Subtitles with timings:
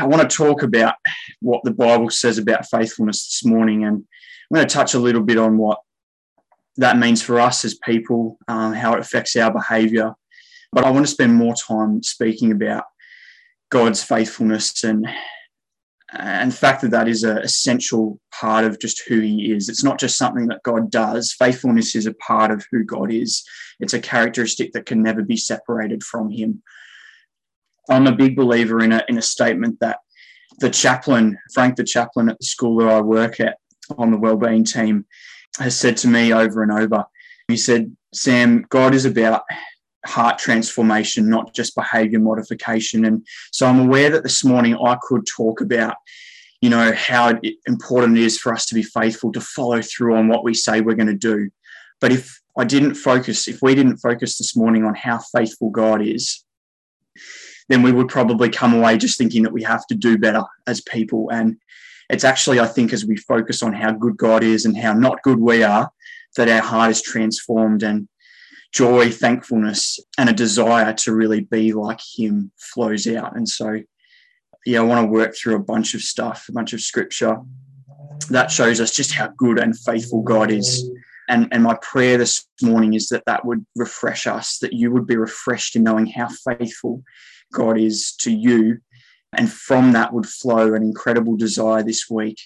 [0.00, 0.94] I want to talk about
[1.40, 5.22] what the Bible says about faithfulness this morning, and I'm going to touch a little
[5.22, 5.80] bit on what
[6.76, 10.14] that means for us as people, um, how it affects our behaviour.
[10.72, 12.84] But I want to spend more time speaking about
[13.70, 15.06] God's faithfulness and
[16.12, 19.68] and the fact that that is an essential part of just who he is.
[19.68, 21.32] It's not just something that God does.
[21.32, 23.44] Faithfulness is a part of who God is.
[23.78, 26.64] It's a characteristic that can never be separated from him.
[27.88, 29.98] I'm a big believer in a, in a statement that
[30.58, 33.58] the chaplain, Frank, the chaplain at the school that I work at
[33.96, 35.06] on the wellbeing team,
[35.58, 37.04] has said to me over and over.
[37.48, 39.42] He said, Sam, God is about
[40.06, 43.04] heart transformation, not just behavior modification.
[43.04, 45.96] And so I'm aware that this morning I could talk about,
[46.60, 50.28] you know, how important it is for us to be faithful, to follow through on
[50.28, 51.50] what we say we're going to do.
[52.00, 56.02] But if I didn't focus, if we didn't focus this morning on how faithful God
[56.02, 56.44] is,
[57.70, 60.80] then we would probably come away just thinking that we have to do better as
[60.80, 61.30] people.
[61.30, 61.56] And
[62.10, 65.22] it's actually, I think, as we focus on how good God is and how not
[65.22, 65.88] good we are,
[66.36, 68.08] that our heart is transformed and
[68.72, 73.36] joy, thankfulness, and a desire to really be like Him flows out.
[73.36, 73.80] And so,
[74.66, 77.38] yeah, I want to work through a bunch of stuff, a bunch of scripture
[78.30, 80.90] that shows us just how good and faithful God is.
[81.28, 85.06] And, and my prayer this morning is that that would refresh us, that you would
[85.06, 87.04] be refreshed in knowing how faithful
[87.52, 88.78] God is to you.
[89.32, 92.40] And from that would flow an incredible desire this week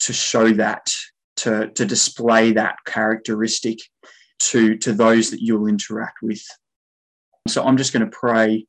[0.00, 0.90] to show that,
[1.36, 3.78] to, to display that characteristic
[4.38, 6.42] to, to those that you'll interact with.
[7.48, 8.66] So I'm just going to pray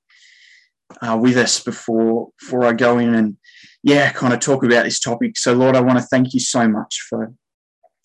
[1.02, 3.38] uh, with us before, before I go in and,
[3.84, 5.38] yeah, kind of talk about this topic.
[5.38, 7.34] So, Lord, I want to thank you so much for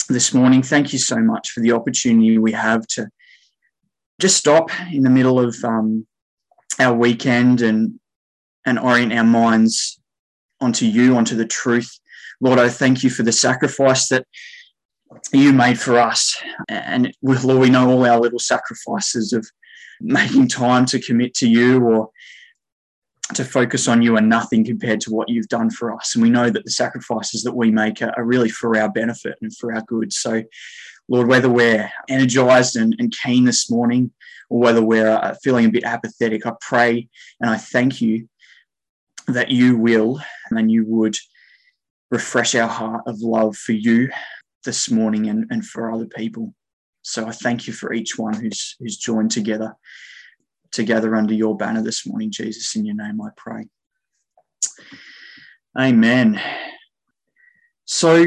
[0.08, 0.62] this morning.
[0.62, 3.08] Thank you so much for the opportunity we have to
[4.20, 6.06] just stop in the middle of um,
[6.79, 7.98] our weekend and
[8.67, 9.98] and orient our minds
[10.61, 11.98] onto you, onto the truth.
[12.41, 14.27] Lord, I thank you for the sacrifice that
[15.33, 16.37] you made for us.
[16.69, 19.47] And Lord, we know all our little sacrifices of
[20.01, 22.11] making time to commit to you or
[23.35, 26.14] to focus on you are nothing compared to what you've done for us.
[26.14, 29.55] And we know that the sacrifices that we make are, really for our benefit and
[29.57, 30.13] for our good.
[30.13, 30.42] So,
[31.08, 34.13] Lord, whether we're energized and, and keen this morning
[34.48, 37.09] or whether we're uh, feeling a bit apathetic, I pray
[37.41, 38.29] and I thank you
[39.27, 40.20] that you will
[40.51, 41.17] and you would
[42.11, 44.08] refresh our heart of love for you
[44.64, 46.55] this morning and, and for other people.
[47.03, 49.75] So I thank you for each one who's who's joined together
[50.70, 52.77] together under your banner this morning, Jesus.
[52.77, 53.67] In your name I pray.
[55.79, 56.41] Amen.
[57.85, 58.27] So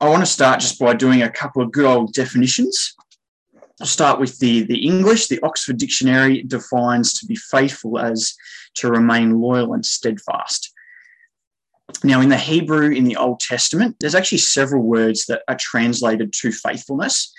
[0.00, 2.94] I want to start just by doing a couple of good old definitions.
[3.80, 5.28] I'll start with the, the English.
[5.28, 8.34] The Oxford Dictionary defines to be faithful as
[8.74, 10.72] to remain loyal and steadfast.
[12.04, 16.32] Now, in the Hebrew in the Old Testament, there's actually several words that are translated
[16.40, 17.32] to faithfulness.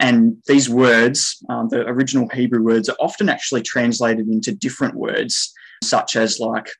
[0.00, 5.52] And these words, um, the original Hebrew words, are often actually translated into different words,
[5.82, 6.70] such as like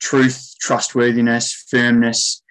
[0.00, 2.41] truth, trustworthiness, firmness,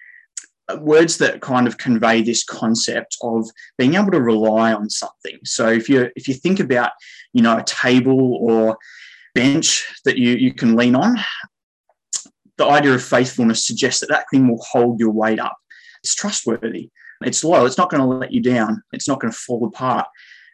[0.80, 5.38] words that kind of convey this concept of being able to rely on something.
[5.44, 6.92] So if you if you think about,
[7.32, 8.76] you know, a table or
[9.34, 11.16] bench that you, you can lean on,
[12.58, 15.56] the idea of faithfulness suggests that that thing will hold your weight up.
[16.02, 16.90] It's trustworthy.
[17.24, 17.66] It's loyal.
[17.66, 18.82] It's not going to let you down.
[18.92, 20.06] It's not going to fall apart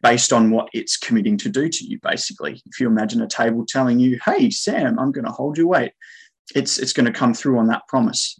[0.02, 2.62] based on what it's committing to do to you, basically.
[2.66, 5.92] If you imagine a table telling you, hey, Sam, I'm going to hold your weight,
[6.54, 8.38] it's, it's going to come through on that promise.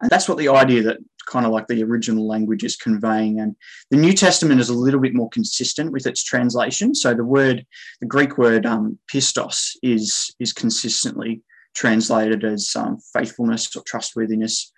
[0.00, 3.40] And that's what the idea that kind of like the original language is conveying.
[3.40, 3.56] And
[3.90, 6.94] the New Testament is a little bit more consistent with its translation.
[6.94, 7.66] So the word,
[8.00, 11.42] the Greek word um, pistos, is, is consistently
[11.74, 14.72] translated as um, faithfulness or trustworthiness,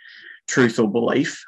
[0.48, 1.44] truth or belief.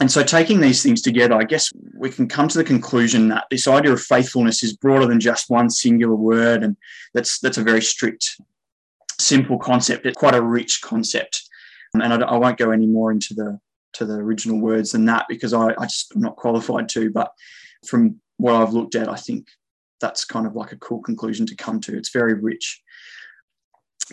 [0.00, 3.44] And so, taking these things together, I guess we can come to the conclusion that
[3.50, 6.76] this idea of faithfulness is broader than just one singular word, and
[7.14, 8.40] that's that's a very strict,
[9.20, 10.06] simple concept.
[10.06, 11.42] It's quite a rich concept,
[11.94, 13.58] and I, I won't go any more into the
[13.94, 17.10] to the original words than that because I, I just am not qualified to.
[17.10, 17.30] But
[17.86, 19.48] from what I've looked at, I think
[20.00, 21.96] that's kind of like a cool conclusion to come to.
[21.96, 22.82] It's very rich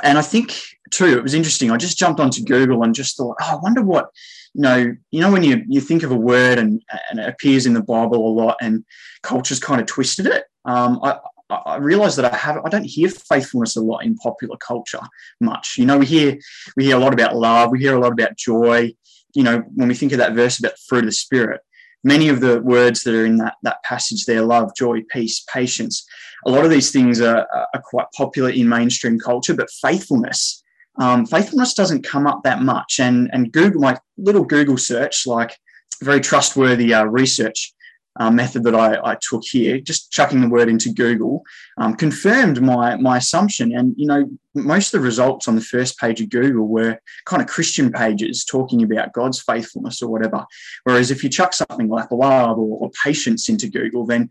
[0.04, 0.56] and I think
[0.92, 1.72] too, it was interesting.
[1.72, 4.10] I just jumped onto Google and just thought, oh, I wonder what,
[4.54, 7.66] you know, you know, when you, you think of a word and, and it appears
[7.66, 8.84] in the Bible a lot and
[9.22, 10.46] culture's kind of twisted it.
[10.66, 11.18] Um, I,
[11.50, 15.01] I realize that I have I don't hear faithfulness a lot in popular culture
[15.40, 15.75] much.
[15.78, 16.38] You know, we hear
[16.75, 18.94] we hear a lot about love, we hear a lot about joy.
[19.36, 21.62] You know, when we think of that verse about the fruit of the spirit,
[22.04, 26.06] many of the words that are in that, that passage there love, joy, peace, patience
[26.46, 30.63] a lot of these things are, are quite popular in mainstream culture, but faithfulness
[31.00, 33.00] um, faithfulness doesn't come up that much.
[33.00, 35.57] And, and Google, my little Google search, like
[36.01, 37.74] very trustworthy uh, research
[38.19, 41.44] uh, method that I, I, took here, just chucking the word into Google,
[41.77, 43.74] um, confirmed my my assumption.
[43.74, 47.42] And you know, most of the results on the first page of Google were kind
[47.42, 50.45] of Christian pages talking about God's faithfulness or whatever.
[50.83, 54.30] Whereas if you chuck something like love or, or patience into Google, then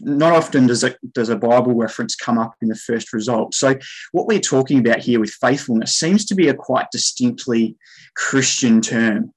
[0.00, 3.54] not often does a, does a Bible reference come up in the first result.
[3.54, 3.76] So,
[4.12, 7.76] what we're talking about here with faithfulness seems to be a quite distinctly
[8.16, 9.32] Christian term.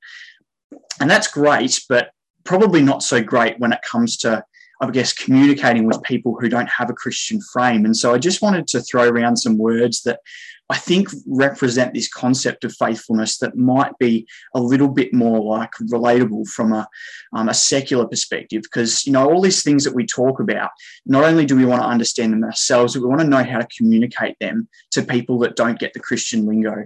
[0.99, 2.11] And that's great, but
[2.43, 4.43] probably not so great when it comes to,
[4.81, 7.85] I guess, communicating with people who don't have a Christian frame.
[7.85, 10.19] And so I just wanted to throw around some words that
[10.71, 15.71] I think represent this concept of faithfulness that might be a little bit more like
[15.81, 16.87] relatable from a,
[17.33, 18.61] um, a secular perspective.
[18.61, 20.69] Because, you know, all these things that we talk about,
[21.07, 23.57] not only do we want to understand them ourselves, but we want to know how
[23.57, 26.85] to communicate them to people that don't get the Christian lingo.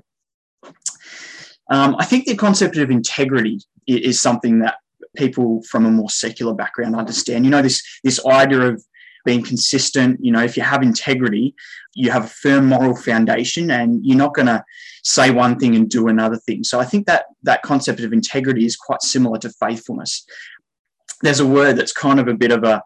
[1.69, 4.75] Um, I think the concept of integrity is something that
[5.15, 7.45] people from a more secular background understand.
[7.45, 8.83] You know, this this idea of
[9.25, 10.19] being consistent.
[10.23, 11.55] You know, if you have integrity,
[11.93, 14.63] you have a firm moral foundation, and you're not going to
[15.03, 16.63] say one thing and do another thing.
[16.63, 20.25] So I think that that concept of integrity is quite similar to faithfulness.
[21.21, 22.81] There's a word that's kind of a bit of a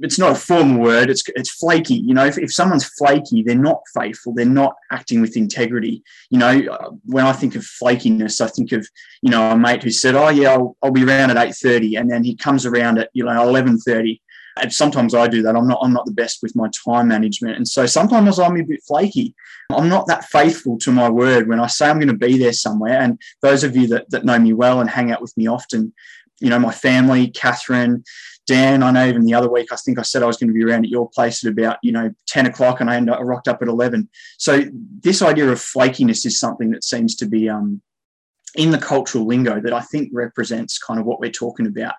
[0.00, 1.10] it's not a formal word.
[1.10, 1.94] It's it's flaky.
[1.94, 4.34] You know, if, if someone's flaky, they're not faithful.
[4.34, 6.02] They're not acting with integrity.
[6.30, 8.86] You know, uh, when I think of flakiness, I think of
[9.22, 11.96] you know a mate who said, "Oh yeah, I'll, I'll be around at eight 30
[11.96, 14.20] and then he comes around at you know eleven thirty.
[14.56, 15.56] And sometimes I do that.
[15.56, 18.62] I'm not I'm not the best with my time management, and so sometimes I'm a
[18.62, 19.34] bit flaky.
[19.70, 22.52] I'm not that faithful to my word when I say I'm going to be there
[22.52, 23.00] somewhere.
[23.00, 25.92] And those of you that that know me well and hang out with me often,
[26.40, 28.04] you know, my family, Catherine,
[28.46, 30.54] Dan, I know even the other week, I think I said I was going to
[30.54, 33.20] be around at your place at about, you know, 10 o'clock and I ended up,
[33.20, 34.08] I rocked up at 11.
[34.38, 34.64] So
[35.00, 37.80] this idea of flakiness is something that seems to be um,
[38.54, 41.94] in the cultural lingo that I think represents kind of what we're talking about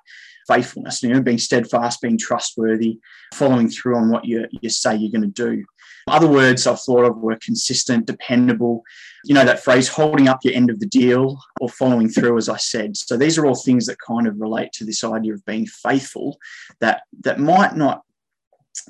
[0.47, 2.99] faithfulness, you know, being steadfast, being trustworthy,
[3.33, 5.65] following through on what you, you say you're going to do.
[6.07, 8.83] Other words I've thought of were consistent, dependable,
[9.23, 12.47] you know, that phrase, holding up your end of the deal or following through, as
[12.47, 12.95] I said.
[12.95, 16.37] So these are all things that kind of relate to this idea of being faithful
[16.79, 18.03] that, that might not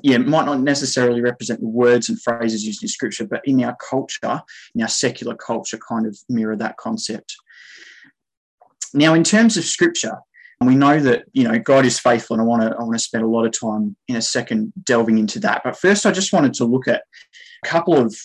[0.02, 3.76] yeah, might not necessarily represent the words and phrases used in scripture, but in our
[3.76, 4.42] culture,
[4.74, 7.36] in our secular culture, kind of mirror that concept.
[8.92, 10.18] Now, in terms of scripture,
[10.64, 12.98] we know that you know God is faithful, and I want to I want to
[12.98, 15.62] spend a lot of time in a second delving into that.
[15.62, 17.02] But first, I just wanted to look at
[17.64, 18.16] a couple of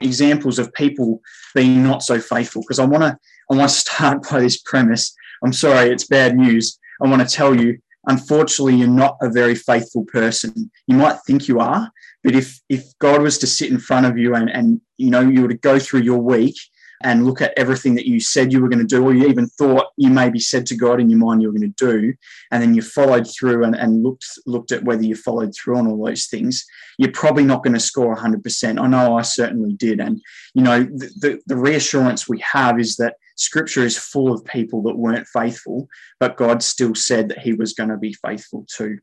[0.00, 1.20] examples of people
[1.54, 3.18] being not so faithful because I want to
[3.50, 5.14] I want to start by this premise.
[5.42, 6.78] I'm sorry, it's bad news.
[7.02, 10.70] I want to tell you, unfortunately, you're not a very faithful person.
[10.88, 11.90] You might think you are,
[12.22, 15.20] but if if God was to sit in front of you and and you know
[15.20, 16.56] you were to go through your week
[17.02, 19.46] and look at everything that you said you were going to do, or you even
[19.46, 22.14] thought you maybe said to God in your mind you were going to do,
[22.50, 25.86] and then you followed through and, and looked looked at whether you followed through on
[25.86, 26.64] all those things,
[26.98, 28.80] you're probably not going to score 100%.
[28.80, 30.00] I know I certainly did.
[30.00, 30.20] And,
[30.54, 34.82] you know, the, the, the reassurance we have is that scripture is full of people
[34.82, 38.98] that weren't faithful, but God still said that he was going to be faithful too.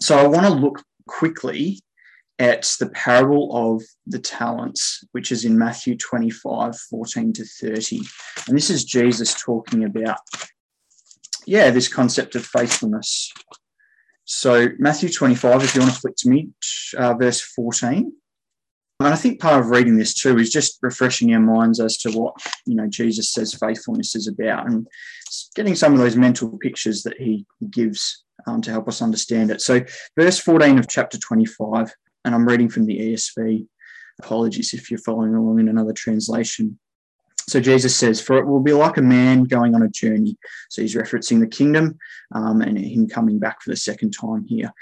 [0.00, 1.80] So I want to look quickly
[2.38, 8.00] at the parable of the talents, which is in Matthew 25, 14 to 30.
[8.48, 10.18] And this is Jesus talking about,
[11.46, 13.32] yeah, this concept of faithfulness.
[14.24, 16.48] So, Matthew 25, if you want to flick to me,
[16.96, 18.12] uh, verse 14.
[19.00, 22.12] And I think part of reading this too is just refreshing our minds as to
[22.12, 22.36] what,
[22.66, 24.86] you know, Jesus says faithfulness is about and
[25.56, 29.60] getting some of those mental pictures that he gives um, to help us understand it.
[29.60, 29.80] So,
[30.18, 31.92] verse 14 of chapter 25
[32.24, 33.66] and I'm reading from the ESV.
[34.20, 36.78] Apologies if you're following along in another translation.
[37.48, 40.36] So Jesus says, For it will be like a man going on a journey.
[40.70, 41.98] So he's referencing the kingdom
[42.34, 44.72] um, and him coming back for the second time here.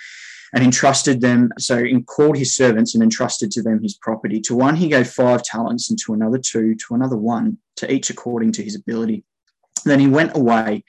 [0.52, 4.40] And entrusted them, so he called his servants and entrusted to them his property.
[4.40, 8.11] To one he gave five talents, and to another two, to another one, to each
[8.11, 9.23] according to his ability.
[9.85, 10.82] Then he went away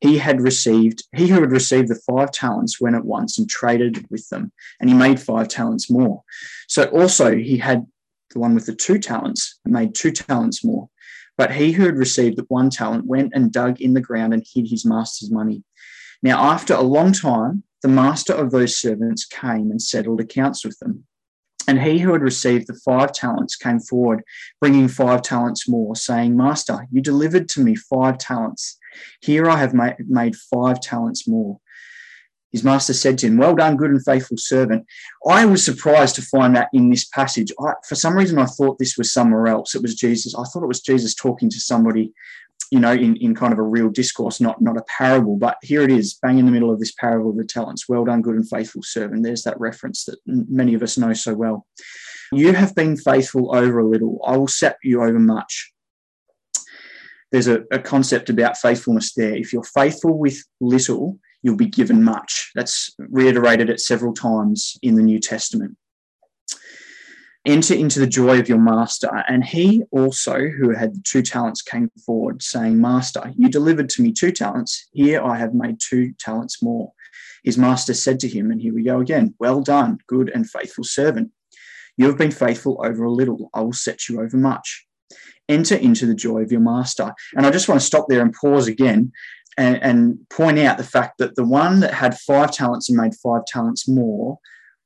[0.00, 4.06] he had received, he who had received the five talents went at once and traded
[4.10, 6.22] with them, and he made five talents more.
[6.68, 7.86] So also he had
[8.30, 10.88] the one with the two talents made two talents more.
[11.36, 14.44] But he who had received the one talent went and dug in the ground and
[14.46, 15.64] hid his master's money.
[16.22, 20.78] Now, after a long time, the master of those servants came and settled accounts with
[20.78, 21.04] them.
[21.66, 24.22] And he who had received the five talents came forward,
[24.60, 28.78] bringing five talents more, saying, Master, you delivered to me five talents.
[29.20, 31.58] Here I have made five talents more.
[32.54, 34.86] His master said to him, Well done, good and faithful servant.
[35.28, 37.52] I was surprised to find that in this passage.
[37.58, 39.74] I, for some reason, I thought this was somewhere else.
[39.74, 40.36] It was Jesus.
[40.36, 42.12] I thought it was Jesus talking to somebody,
[42.70, 45.36] you know, in, in kind of a real discourse, not, not a parable.
[45.36, 47.88] But here it is, bang in the middle of this parable of the talents.
[47.88, 49.24] Well done, good and faithful servant.
[49.24, 51.66] There's that reference that many of us know so well.
[52.30, 54.20] You have been faithful over a little.
[54.24, 55.73] I will set you over much
[57.32, 59.34] there's a, a, concept about faithfulness there.
[59.34, 62.52] If you're faithful with little, you'll be given much.
[62.54, 65.76] That's reiterated at several times in the New Testament.
[67.46, 69.10] Enter into the joy of your master.
[69.28, 74.12] And he also, who had two talents, came forward, saying, Master, you delivered to me
[74.12, 74.88] two talents.
[74.92, 76.92] Here I have made two talents more.
[77.42, 80.84] His master said to him, and here we go again, Well done, good and faithful
[80.84, 81.32] servant.
[81.98, 83.50] You have been faithful over a little.
[83.52, 84.86] I will set you over much.
[85.48, 87.14] Enter into the joy of your master.
[87.36, 89.12] And I just want to stop there and pause again
[89.56, 93.14] and, and point out the fact that the one that had five talents and made
[93.14, 94.38] five talents more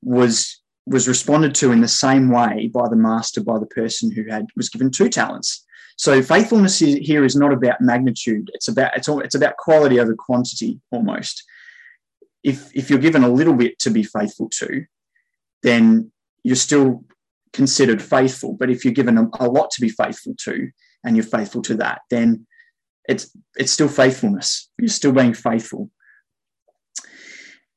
[0.02, 4.24] was was responded to in the same way by the master by the person who
[4.24, 5.64] had was given two talents.
[5.96, 8.50] So faithfulness here is not about magnitude.
[8.54, 11.44] It's about it's, all, it's about quality over quantity almost.
[12.42, 14.84] If if you're given a little bit to be faithful to
[15.62, 16.10] then
[16.44, 17.04] you're still
[17.52, 20.68] considered faithful but if you're given a, a lot to be faithful to
[21.04, 22.46] and you're faithful to that then
[23.08, 24.70] it's it's still faithfulness.
[24.78, 25.90] You're still being faithful.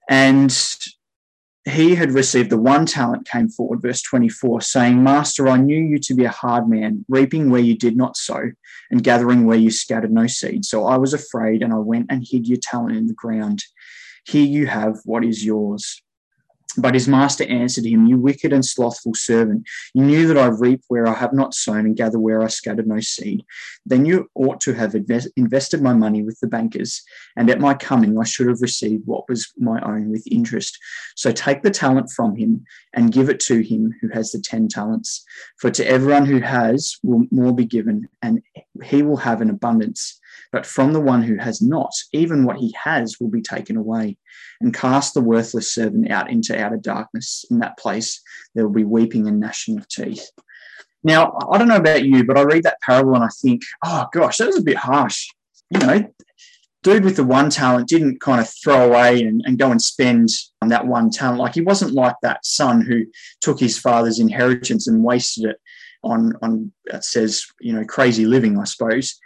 [0.10, 0.56] And
[1.64, 6.00] he had received the one talent came forward, verse 24, saying, Master, I knew you
[6.00, 8.52] to be a hard man, reaping where you did not sow,
[8.90, 10.66] and gathering where you scattered no seed.
[10.66, 13.64] So I was afraid, and I went and hid your talent in the ground.
[14.26, 16.02] Here you have what is yours.
[16.78, 20.82] But his master answered him, You wicked and slothful servant, you knew that I reap
[20.88, 23.44] where I have not sown and gather where I scattered no seed.
[23.86, 27.02] Then you ought to have invested my money with the bankers,
[27.36, 30.78] and at my coming I should have received what was my own with interest.
[31.16, 32.64] So take the talent from him
[32.94, 35.26] and give it to him who has the ten talents.
[35.58, 38.42] For to everyone who has will more be given, and
[38.84, 40.21] he will have an abundance.
[40.52, 44.18] But from the one who has not, even what he has will be taken away.
[44.60, 47.46] And cast the worthless servant out into outer darkness.
[47.50, 48.22] In that place,
[48.54, 50.30] there will be weeping and gnashing of teeth.
[51.04, 54.08] Now, I don't know about you, but I read that parable and I think, oh
[54.14, 55.30] gosh, that was a bit harsh.
[55.72, 56.14] You know,
[56.84, 60.30] dude with the one talent didn't kind of throw away and, and go and spend
[60.62, 61.40] on that one talent.
[61.40, 63.06] Like he wasn't like that son who
[63.40, 65.62] took his father's inheritance and wasted it
[66.04, 69.20] on on it says, you know, crazy living, I suppose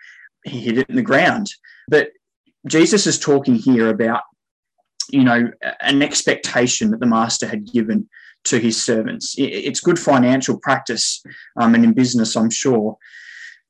[0.46, 1.52] he hit it in the ground.
[1.88, 2.10] But
[2.68, 4.22] Jesus is talking here about,
[5.10, 8.10] you know, an expectation that the master had given
[8.46, 9.36] to his servants.
[9.38, 11.24] It's good financial practice,
[11.58, 12.98] um, and in business, I'm sure,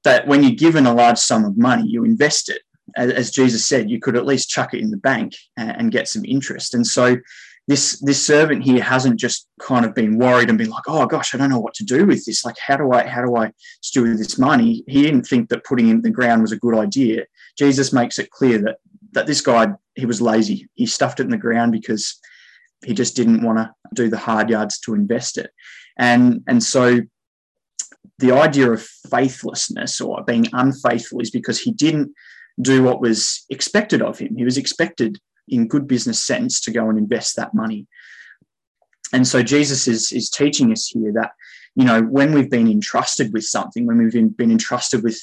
[0.03, 2.61] that when you're given a large sum of money, you invest it.
[2.95, 6.23] As Jesus said, you could at least chuck it in the bank and get some
[6.23, 6.73] interest.
[6.73, 7.17] And so
[7.67, 11.33] this this servant here hasn't just kind of been worried and been like, oh gosh,
[11.33, 12.45] I don't know what to do with this.
[12.45, 14.83] Like, how do I how do I steward this money?
[14.87, 17.25] He didn't think that putting in the ground was a good idea.
[17.57, 18.77] Jesus makes it clear that
[19.13, 20.69] that this guy he was lazy.
[20.75, 22.19] He stuffed it in the ground because
[22.85, 25.49] he just didn't want to do the hard yards to invest it.
[25.97, 27.01] And and so
[28.19, 32.13] the idea of faithlessness or being unfaithful is because he didn't
[32.61, 34.35] do what was expected of him.
[34.35, 37.87] He was expected in good business sense to go and invest that money.
[39.13, 41.31] And so Jesus is, is teaching us here that,
[41.75, 45.19] you know, when we've been entrusted with something, when we've been, been entrusted with,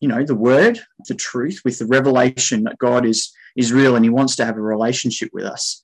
[0.00, 4.04] you know, the word, the truth, with the revelation that God is, is real and
[4.04, 5.80] he wants to have a relationship with us,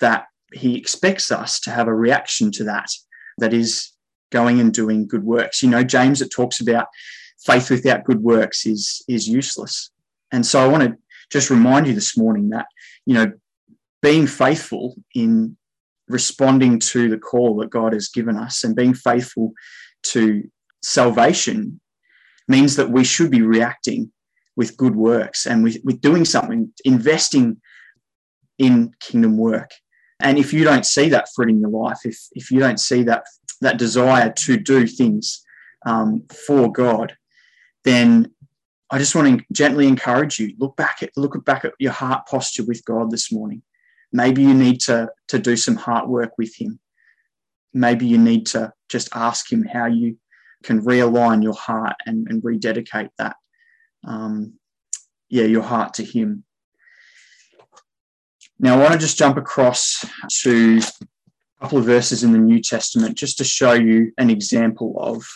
[0.00, 2.88] that he expects us to have a reaction to that,
[3.38, 3.92] that is
[4.30, 5.62] going and doing good works.
[5.62, 6.88] You know, James, it talks about
[7.44, 9.90] faith without good works is, is useless.
[10.32, 10.96] And so I want to
[11.30, 12.66] just remind you this morning that
[13.06, 13.32] you know,
[14.02, 15.56] being faithful in
[16.08, 19.52] responding to the call that God has given us and being faithful
[20.04, 20.44] to
[20.82, 21.80] salvation
[22.48, 24.12] means that we should be reacting
[24.56, 27.60] with good works and with, with doing something, investing
[28.58, 29.70] in kingdom work.
[30.20, 33.02] And if you don't see that fruit in your life, if, if you don't see
[33.02, 33.24] that,
[33.60, 35.44] that desire to do things
[35.84, 37.16] um, for God,
[37.84, 38.32] then
[38.90, 40.54] I just want to gently encourage you.
[40.58, 43.62] Look back at look back at your heart posture with God this morning.
[44.12, 46.78] Maybe you need to, to do some heart work with Him.
[47.74, 50.18] Maybe you need to just ask Him how you
[50.62, 53.36] can realign your heart and, and rededicate that,
[54.04, 54.54] um,
[55.28, 56.44] yeah, your heart to Him.
[58.58, 60.04] Now, I want to just jump across
[60.42, 60.80] to
[61.58, 65.26] a couple of verses in the New Testament just to show you an example of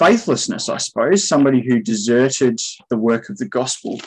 [0.00, 4.00] faithlessness, I suppose, somebody who deserted the work of the gospel.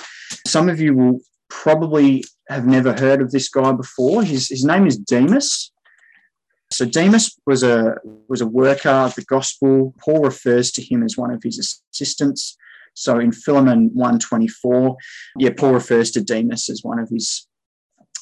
[0.47, 1.19] Some of you will
[1.49, 4.23] probably have never heard of this guy before.
[4.23, 5.71] His, his name is Demas.
[6.71, 7.95] So Demas was a
[8.27, 9.93] was a worker of the gospel.
[10.03, 11.59] Paul refers to him as one of his
[11.93, 12.57] assistants.
[12.95, 14.97] So in Philemon 124,
[15.37, 17.47] yeah, Paul refers to Demas as one of his,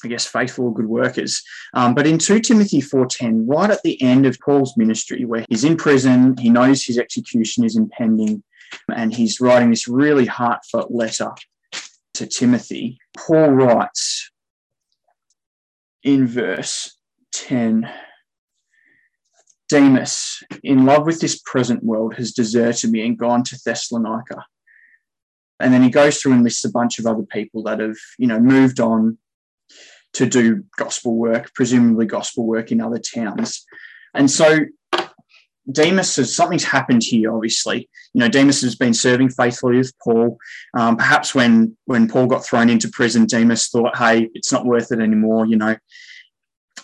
[0.04, 1.42] I guess, faithful or good workers.
[1.74, 5.64] Um, but in 2 Timothy 4.10, right at the end of Paul's ministry, where he's
[5.64, 8.42] in prison, he knows his execution is impending,
[8.94, 11.30] and he's writing this really heartfelt letter
[12.14, 14.30] to Timothy, Paul writes
[16.02, 16.96] in verse
[17.32, 17.90] 10
[19.68, 24.44] Demas, in love with this present world, has deserted me and gone to Thessalonica.
[25.60, 28.26] And then he goes through and lists a bunch of other people that have, you
[28.26, 29.16] know, moved on
[30.14, 33.64] to do gospel work, presumably gospel work in other towns.
[34.14, 34.60] And so
[35.70, 37.34] Demas has something's happened here.
[37.34, 40.38] Obviously, you know Demas has been serving faithfully with Paul.
[40.74, 44.90] Um, perhaps when when Paul got thrown into prison, Demas thought, "Hey, it's not worth
[44.90, 45.76] it anymore." You know,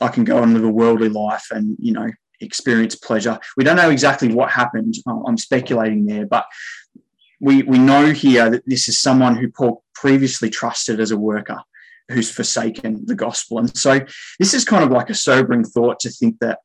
[0.01, 2.09] I can go and live a worldly life and you know
[2.41, 3.39] experience pleasure.
[3.57, 4.95] We don't know exactly what happened.
[5.07, 6.47] I'm speculating there, but
[7.41, 11.61] we we know here that this is someone who Paul previously trusted as a worker
[12.09, 13.59] who's forsaken the gospel.
[13.59, 14.01] And so
[14.39, 16.59] this is kind of like a sobering thought to think that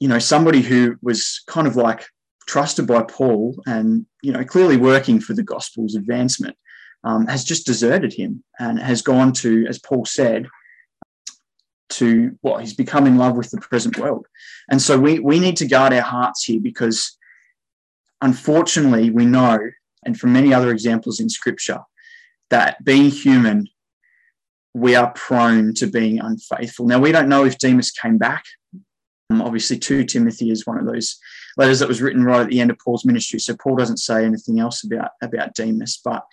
[0.00, 2.06] you know, somebody who was kind of like
[2.46, 6.56] trusted by Paul and, you know, clearly working for the gospel's advancement,
[7.04, 10.48] um, has just deserted him and has gone to, as Paul said,
[11.90, 14.26] to what well, he's become in love with the present world.
[14.70, 17.16] And so we, we need to guard our hearts here because
[18.22, 19.58] unfortunately we know,
[20.04, 21.80] and from many other examples in scripture,
[22.48, 23.68] that being human,
[24.74, 26.86] we are prone to being unfaithful.
[26.86, 28.44] Now, we don't know if Demas came back
[29.30, 31.18] um, obviously, 2 Timothy is one of those
[31.56, 33.38] letters that was written right at the end of Paul's ministry.
[33.38, 36.24] So Paul doesn't say anything else about, about Demas, but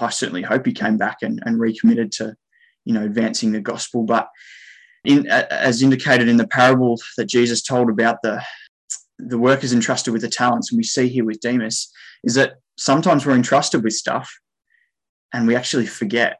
[0.00, 2.34] I certainly hope he came back and, and recommitted to,
[2.84, 4.04] you know, advancing the gospel.
[4.04, 4.28] But
[5.04, 8.42] in, as indicated in the parable that Jesus told about the,
[9.18, 11.92] the workers entrusted with the talents, and we see here with Demas,
[12.24, 14.32] is that sometimes we're entrusted with stuff
[15.34, 16.38] and we actually forget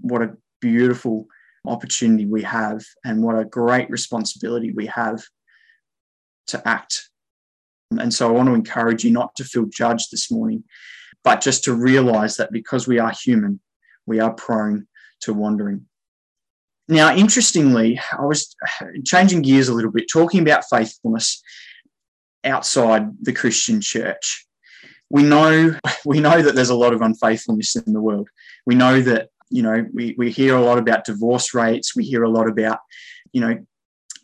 [0.00, 1.26] what a beautiful
[1.66, 5.22] opportunity we have and what a great responsibility we have
[6.48, 7.08] to act.
[7.90, 10.64] And so I want to encourage you not to feel judged this morning,
[11.24, 13.60] but just to realize that because we are human,
[14.06, 14.86] we are prone
[15.22, 15.86] to wandering.
[16.88, 18.54] Now, interestingly, I was
[19.04, 21.42] changing gears a little bit, talking about faithfulness
[22.44, 24.46] outside the Christian church.
[25.08, 28.28] We know, we know that there's a lot of unfaithfulness in the world.
[28.66, 31.96] We know that you know, we, we hear a lot about divorce rates.
[31.96, 32.78] We hear a lot about,
[33.32, 33.58] you know,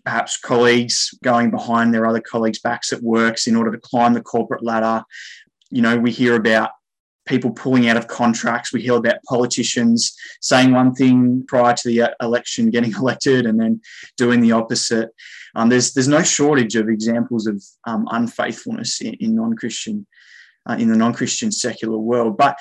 [0.05, 4.23] perhaps colleagues going behind their other colleagues' backs at works in order to climb the
[4.23, 5.05] corporate ladder.
[5.71, 6.71] You know, we hear about
[7.27, 8.73] people pulling out of contracts.
[8.73, 13.81] We hear about politicians saying one thing prior to the election, getting elected, and then
[14.17, 15.11] doing the opposite.
[15.57, 20.07] Um, there's there's no shortage of examples of um, unfaithfulness in, in non-Christian
[20.69, 22.37] uh, in the non-Christian secular world.
[22.37, 22.57] But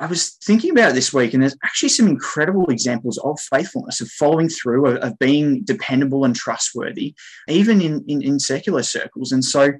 [0.00, 4.08] I was thinking about this week, and there's actually some incredible examples of faithfulness, of
[4.10, 7.14] following through, of, of being dependable and trustworthy,
[7.48, 9.32] even in, in, in secular circles.
[9.32, 9.72] And so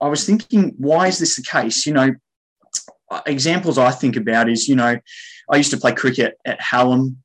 [0.00, 1.86] I was thinking, why is this the case?
[1.86, 2.14] You know,
[3.26, 4.98] examples I think about is, you know,
[5.50, 7.18] I used to play cricket at Hallam.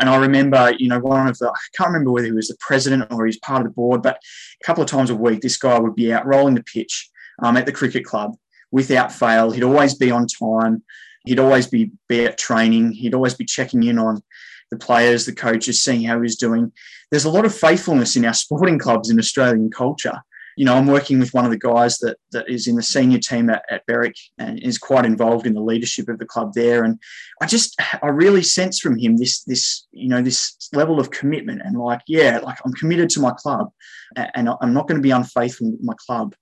[0.00, 2.56] And I remember, you know, one of the, I can't remember whether he was the
[2.58, 5.56] president or he's part of the board, but a couple of times a week, this
[5.56, 7.08] guy would be out rolling the pitch
[7.40, 8.34] um, at the cricket club
[8.72, 9.52] without fail.
[9.52, 10.82] He'd always be on time.
[11.24, 12.92] He'd always be, be at training.
[12.92, 14.22] He'd always be checking in on
[14.70, 16.72] the players, the coaches, seeing how he's doing.
[17.10, 20.22] There's a lot of faithfulness in our sporting clubs in Australian culture.
[20.56, 23.18] You know, I'm working with one of the guys that that is in the senior
[23.18, 26.84] team at, at Berwick and is quite involved in the leadership of the club there.
[26.84, 27.00] And
[27.42, 31.62] I just I really sense from him this this you know this level of commitment
[31.64, 33.72] and like yeah like I'm committed to my club
[34.14, 36.36] and I'm not going to be unfaithful with my club.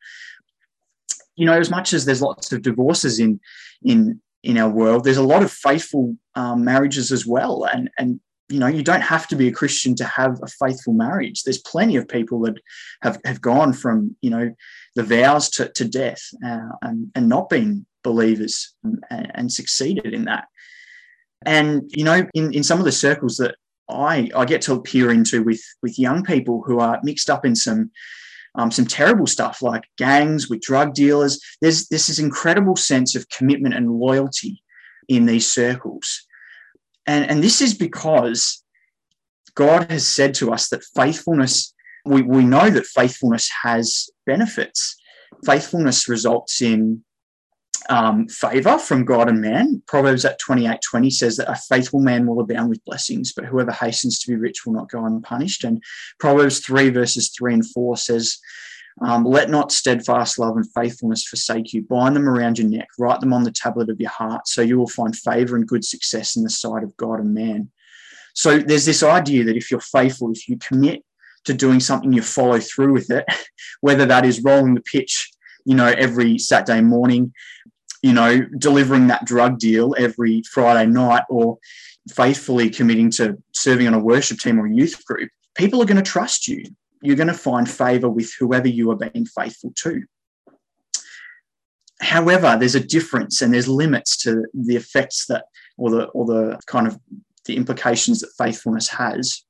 [1.34, 3.40] You know, as much as there's lots of divorces in
[3.82, 7.64] in in our world, there's a lot of faithful um, marriages as well.
[7.64, 10.92] And, and, you know, you don't have to be a Christian to have a faithful
[10.92, 11.42] marriage.
[11.42, 12.56] There's plenty of people that
[13.02, 14.52] have, have gone from, you know,
[14.94, 20.24] the vows to, to death uh, and, and not been believers and, and succeeded in
[20.24, 20.44] that.
[21.46, 23.54] And, you know, in, in some of the circles that
[23.88, 27.56] I, I get to peer into with, with young people who are mixed up in
[27.56, 27.90] some
[28.54, 31.40] um, some terrible stuff like gangs with drug dealers.
[31.60, 34.62] There's, there's this incredible sense of commitment and loyalty
[35.08, 36.26] in these circles.
[37.06, 38.62] And, and this is because
[39.54, 44.96] God has said to us that faithfulness, we, we know that faithfulness has benefits.
[45.44, 47.02] Faithfulness results in
[47.88, 49.82] um, favor from God and man.
[49.86, 53.72] Proverbs at 28 20 says that a faithful man will abound with blessings, but whoever
[53.72, 55.64] hastens to be rich will not go unpunished.
[55.64, 55.82] And
[56.18, 58.38] Proverbs 3, verses 3 and 4 says,
[59.00, 61.82] um, Let not steadfast love and faithfulness forsake you.
[61.82, 64.78] Bind them around your neck, write them on the tablet of your heart, so you
[64.78, 67.70] will find favor and good success in the sight of God and man.
[68.34, 71.04] So there's this idea that if you're faithful, if you commit
[71.44, 73.24] to doing something, you follow through with it,
[73.80, 75.30] whether that is rolling the pitch,
[75.64, 77.32] you know, every Saturday morning,
[78.02, 81.58] you know, delivering that drug deal every Friday night, or
[82.10, 86.10] faithfully committing to serving on a worship team or youth group, people are going to
[86.10, 86.64] trust you.
[87.00, 90.02] You're going to find favor with whoever you are being faithful to.
[92.00, 95.44] However, there's a difference and there's limits to the effects that,
[95.78, 96.98] or the, or the kind of
[97.44, 99.44] the implications that faithfulness has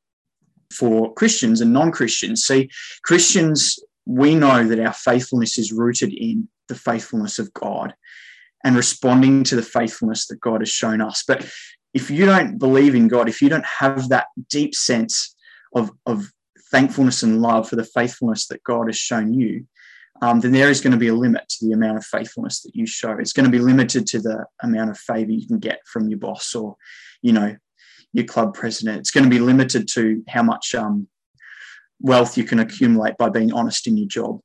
[0.71, 2.45] for Christians and non Christians.
[2.45, 2.71] See,
[3.03, 7.95] Christians, we know that our faithfulness is rooted in the faithfulness of God
[8.64, 11.25] and responding to the faithfulness that God has shown us.
[11.27, 11.48] But
[11.94, 15.35] if you don't believe in God, if you don't have that deep sense
[15.75, 16.31] of, of
[16.70, 19.66] thankfulness and love for the faithfulness that God has shown you,
[20.22, 22.77] um, then there is going to be a limit to the amount of faithfulness that
[22.77, 23.12] you show.
[23.12, 26.18] It's going to be limited to the amount of favor you can get from your
[26.18, 26.77] boss or,
[27.22, 27.57] you know,
[28.12, 28.98] your club president.
[28.98, 31.09] It's going to be limited to how much um,
[32.01, 34.40] wealth you can accumulate by being honest in your job.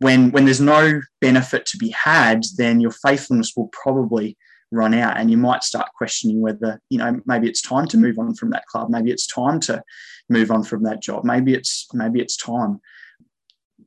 [0.00, 4.36] When when there's no benefit to be had, then your faithfulness will probably
[4.72, 8.18] run out, and you might start questioning whether you know maybe it's time to move
[8.18, 8.88] on from that club.
[8.90, 9.82] Maybe it's time to
[10.28, 11.24] move on from that job.
[11.24, 12.80] Maybe it's maybe it's time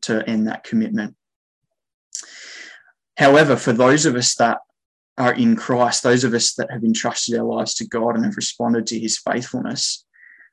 [0.02, 1.16] to end that commitment.
[3.18, 4.60] However, for those of us that
[5.18, 8.36] are in Christ, those of us that have entrusted our lives to God and have
[8.36, 10.06] responded to his faithfulness,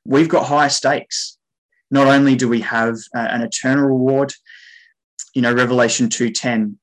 [0.05, 1.39] we've got higher stakes.
[1.91, 4.33] Not only do we have uh, an eternal reward,
[5.35, 6.77] you know, Revelation 2:10,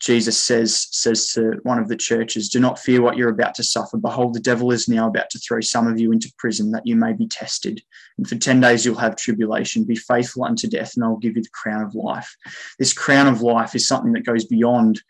[0.00, 3.64] Jesus says, says to one of the churches, Do not fear what you're about to
[3.64, 3.96] suffer.
[3.96, 6.94] Behold, the devil is now about to throw some of you into prison that you
[6.94, 7.82] may be tested.
[8.16, 9.84] And for 10 days you'll have tribulation.
[9.84, 12.32] Be faithful unto death, and I'll give you the crown of life.
[12.78, 15.02] This crown of life is something that goes beyond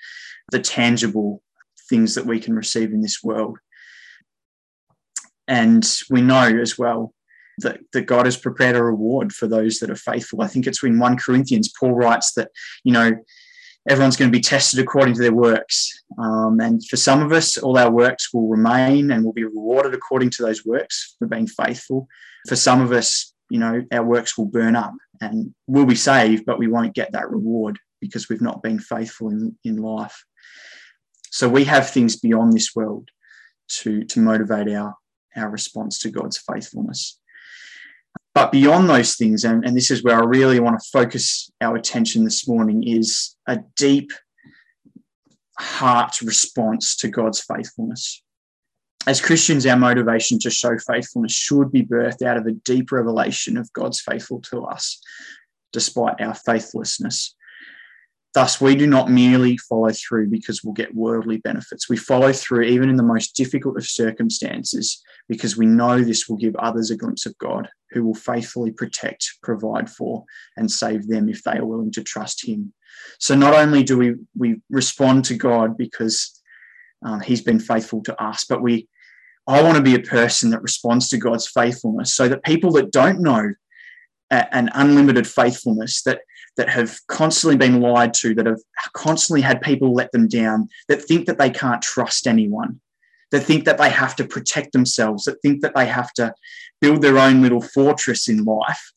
[0.50, 1.42] the tangible
[1.90, 3.58] things that we can receive in this world.
[5.46, 7.12] And we know as well
[7.60, 10.42] that, that God has prepared a reward for those that are faithful.
[10.42, 12.50] I think it's in 1 Corinthians, Paul writes that,
[12.84, 13.12] you know,
[13.88, 16.02] everyone's going to be tested according to their works.
[16.18, 19.94] Um, and for some of us, all our works will remain and will be rewarded
[19.94, 22.06] according to those works for being faithful.
[22.48, 26.44] For some of us, you know, our works will burn up and we'll be saved,
[26.44, 30.22] but we won't get that reward because we've not been faithful in, in life.
[31.30, 33.08] So we have things beyond this world
[33.68, 34.94] to, to motivate our,
[35.36, 37.17] our response to God's faithfulness.
[38.38, 41.74] But beyond those things, and, and this is where I really want to focus our
[41.74, 44.12] attention this morning, is a deep
[45.58, 48.22] heart response to God's faithfulness.
[49.08, 53.56] As Christians, our motivation to show faithfulness should be birthed out of a deep revelation
[53.56, 55.00] of God's faithful to us,
[55.72, 57.34] despite our faithlessness.
[58.34, 61.88] Thus, we do not merely follow through because we'll get worldly benefits.
[61.88, 66.36] We follow through even in the most difficult of circumstances because we know this will
[66.36, 70.24] give others a glimpse of God who will faithfully protect, provide for,
[70.56, 72.74] and save them if they are willing to trust Him.
[73.18, 76.38] So, not only do we, we respond to God because
[77.04, 78.88] um, He's been faithful to us, but we
[79.46, 82.92] I want to be a person that responds to God's faithfulness so that people that
[82.92, 83.54] don't know
[84.30, 86.20] an unlimited faithfulness that
[86.58, 88.60] that have constantly been lied to, that have
[88.92, 92.80] constantly had people let them down, that think that they can't trust anyone,
[93.30, 96.34] that think that they have to protect themselves, that think that they have to
[96.80, 98.92] build their own little fortress in life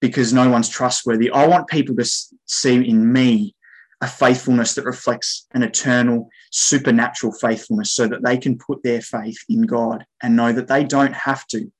[0.00, 1.30] because no one's trustworthy.
[1.30, 2.04] I want people to
[2.46, 3.54] see in me
[4.00, 9.38] a faithfulness that reflects an eternal, supernatural faithfulness so that they can put their faith
[9.48, 11.70] in God and know that they don't have to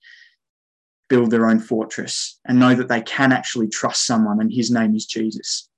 [1.13, 4.97] build their own fortress and know that they can actually trust someone, and his name
[4.97, 5.69] is Jesus.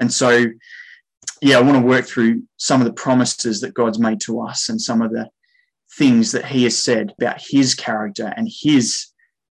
[0.00, 0.46] And so,
[1.40, 4.68] yeah, I want to work through some of the promises that God's made to us
[4.68, 5.30] and some of the
[5.96, 9.06] things that he has said about his character and his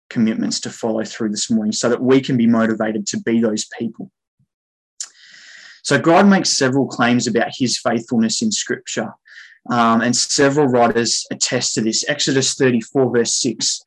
[0.09, 3.67] commitments to follow through this morning so that we can be motivated to be those
[3.77, 4.09] people.
[5.83, 9.09] So, God makes several claims about his faithfulness in scripture,
[9.69, 12.07] um, and several writers attest to this.
[12.07, 13.81] Exodus 34, verse 6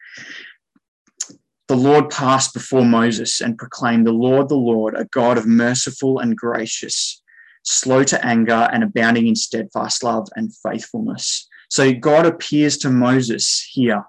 [1.68, 6.18] the Lord passed before Moses and proclaimed, The Lord, the Lord, a God of merciful
[6.18, 7.22] and gracious,
[7.62, 11.48] slow to anger and abounding in steadfast love and faithfulness.
[11.70, 14.04] So God appears to Moses here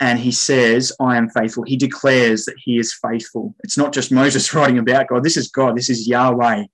[0.00, 1.62] and he says, I am faithful.
[1.62, 3.54] He declares that he is faithful.
[3.62, 5.22] It's not just Moses writing about God.
[5.22, 5.76] This is God.
[5.76, 6.64] This is Yahweh.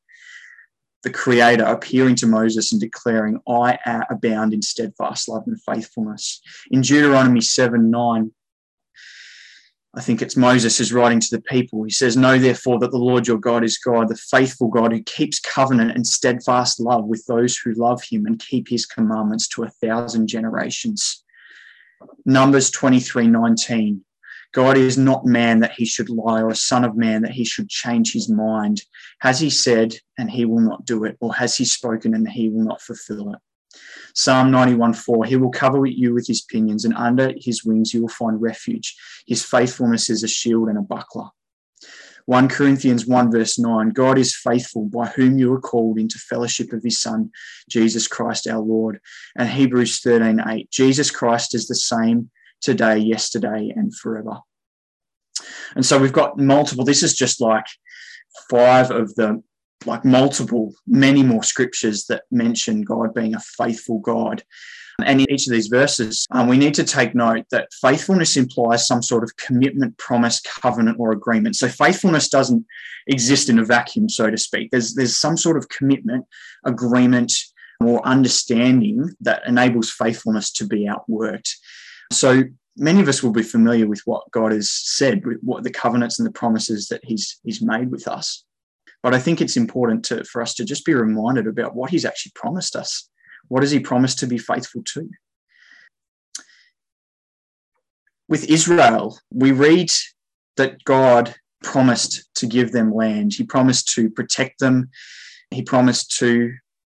[1.03, 6.41] the Creator appearing to Moses and declaring, I abound in steadfast love and faithfulness.
[6.71, 8.33] In Deuteronomy 7 9,
[9.99, 11.83] I think it's Moses is writing to the people.
[11.83, 15.03] He says, Know therefore that the Lord your God is God, the faithful God who
[15.03, 19.65] keeps covenant and steadfast love with those who love him and keep his commandments to
[19.65, 21.25] a thousand generations.
[22.25, 24.05] Numbers 23 19.
[24.55, 27.45] God is not man that he should lie, or a son of man that he
[27.45, 28.81] should change his mind.
[29.19, 32.51] Has he said, and he will not do it, or has he spoken, and he
[32.51, 33.41] will not fulfill it?
[34.15, 38.03] Psalm 91 4 He will cover you with his pinions, and under his wings you
[38.03, 38.97] will find refuge.
[39.27, 41.29] His faithfulness is a shield and a buckler.
[42.27, 46.73] 1 Corinthians 1 verse 9 God is faithful, by whom you are called into fellowship
[46.75, 47.31] of his Son,
[47.71, 49.01] Jesus Christ our Lord.
[49.37, 54.41] And Hebrews 13 8 Jesus Christ is the same today, yesterday, and forever.
[55.75, 57.67] And so we've got multiple, this is just like
[58.51, 59.43] five of the
[59.87, 64.43] like multiple, many more scriptures that mention God being a faithful God.
[65.05, 68.87] And in each of these verses, um, we need to take note that faithfulness implies
[68.87, 71.55] some sort of commitment, promise, covenant, or agreement.
[71.55, 72.67] So faithfulness doesn't
[73.07, 74.73] exist in a vacuum, so to speak.
[74.73, 76.27] There's, there's some sort of commitment,
[76.65, 77.33] agreement,
[77.81, 81.51] or understanding that enables faithfulness to be outworked.
[82.13, 82.43] So
[82.77, 86.19] many of us will be familiar with what God has said, with what the covenants
[86.19, 88.45] and the promises that He's He's made with us.
[89.03, 92.05] But I think it's important to, for us to just be reminded about what He's
[92.05, 93.09] actually promised us.
[93.49, 95.09] What has He promised to be faithful to?
[98.29, 99.91] With Israel, we read
[100.57, 103.33] that God promised to give them land.
[103.35, 104.91] He promised to protect them.
[105.51, 106.53] He promised to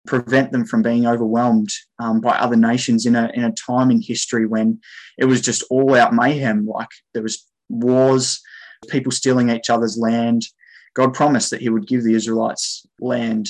[0.07, 4.01] prevent them from being overwhelmed um, by other nations in a in a time in
[4.01, 4.79] history when
[5.17, 6.65] it was just all out mayhem.
[6.65, 8.41] Like there was wars,
[8.89, 10.43] people stealing each other's land.
[10.93, 13.47] God promised that He would give the Israelites land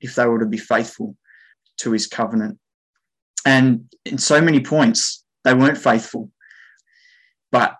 [0.00, 1.16] if they were to be faithful
[1.78, 2.58] to His covenant.
[3.44, 6.30] And in so many points, they weren't faithful,
[7.50, 7.76] but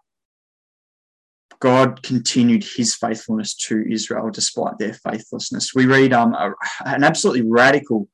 [1.62, 5.72] God continued his faithfulness to Israel despite their faithlessness.
[5.72, 8.09] We read um, a, an absolutely radical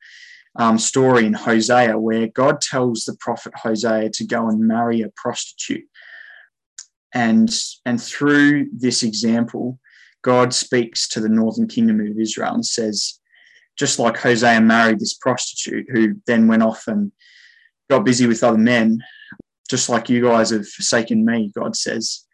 [0.56, 5.08] um, story in Hosea where God tells the prophet Hosea to go and marry a
[5.16, 5.87] prostitute.
[7.14, 7.50] And,
[7.87, 9.78] and through this example,
[10.22, 13.20] God speaks to the northern kingdom of Israel and says,
[13.78, 17.12] just like Hosea married this prostitute who then went off and
[17.88, 19.02] got busy with other men,
[19.70, 22.24] just like you guys have forsaken me, God says,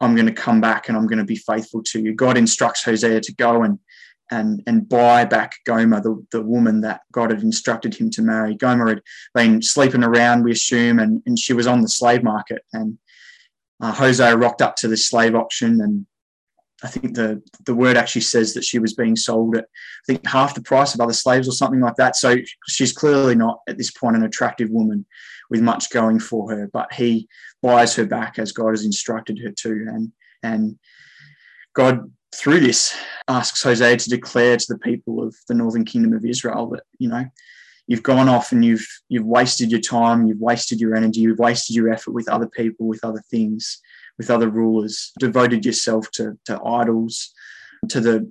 [0.00, 2.14] I'm going to come back and I'm going to be faithful to you.
[2.14, 3.78] God instructs Hosea to go and
[4.30, 8.56] and and buy back Gomer, the, the woman that God had instructed him to marry.
[8.56, 9.02] Gomer had
[9.34, 12.62] been sleeping around, we assume, and, and she was on the slave market.
[12.72, 12.98] And
[13.80, 16.06] uh, Hosea rocked up to the slave auction, and
[16.84, 20.26] I think the the word actually says that she was being sold at I think
[20.26, 22.16] half the price of other slaves or something like that.
[22.16, 22.36] So
[22.68, 25.06] she's clearly not at this point an attractive woman
[25.50, 27.28] with much going for her, but he
[27.62, 29.70] buys her back as God has instructed her to.
[29.70, 30.12] And,
[30.42, 30.78] and
[31.74, 32.96] God, through this,
[33.28, 37.08] asks Hosea to declare to the people of the northern kingdom of Israel that, you
[37.08, 37.24] know,
[37.86, 41.76] you've gone off and you've you've wasted your time, you've wasted your energy, you've wasted
[41.76, 43.80] your effort with other people, with other things,
[44.18, 47.32] with other rulers, devoted yourself to, to idols,
[47.88, 48.30] to the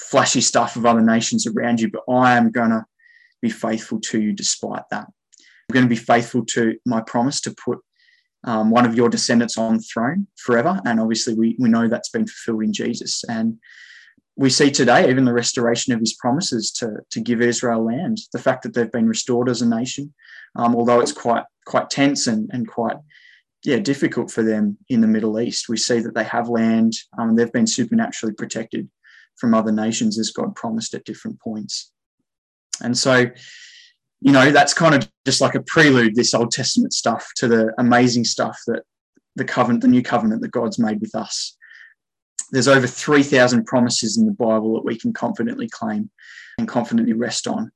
[0.00, 2.86] flashy stuff of other nations around you, but I am gonna
[3.40, 5.06] be faithful to you despite that.
[5.70, 7.78] I'm going to be faithful to my promise to put
[8.44, 10.80] um, one of your descendants on throne forever.
[10.84, 13.22] And obviously, we, we know that's been fulfilled in Jesus.
[13.28, 13.58] And
[14.36, 18.38] we see today even the restoration of his promises to, to give Israel land, the
[18.38, 20.12] fact that they've been restored as a nation,
[20.56, 22.96] um, although it's quite quite tense and, and quite
[23.64, 25.68] yeah difficult for them in the Middle East.
[25.68, 28.88] We see that they have land, um, they've been supernaturally protected
[29.36, 31.92] from other nations as God promised at different points.
[32.82, 33.26] And so
[34.20, 37.72] you know, that's kind of just like a prelude, this Old Testament stuff, to the
[37.78, 38.82] amazing stuff that
[39.36, 41.56] the covenant, the new covenant that God's made with us.
[42.52, 46.10] There's over 3,000 promises in the Bible that we can confidently claim
[46.58, 47.70] and confidently rest on.